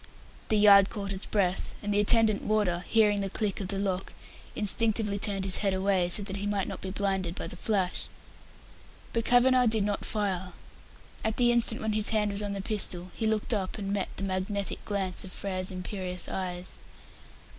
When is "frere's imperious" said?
15.31-16.27